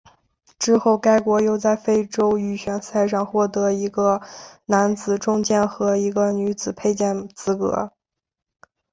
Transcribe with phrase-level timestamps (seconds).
[0.57, 4.19] 之后该国又在非洲预选赛上获得一个
[4.65, 7.93] 男子重剑和一个女子佩剑资格。